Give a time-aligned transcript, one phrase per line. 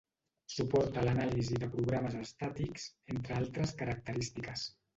[0.53, 4.69] Suporta l'anàlisi de programes estàtics, entre altres característiques.